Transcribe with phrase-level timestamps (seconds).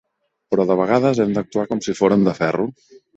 [0.53, 2.67] Però de vegades hem d'actuar com si fórem de ferro.